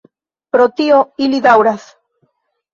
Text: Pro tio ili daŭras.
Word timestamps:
Pro 0.55 0.65
tio 0.79 0.97
ili 1.27 1.43
daŭras. 1.49 1.87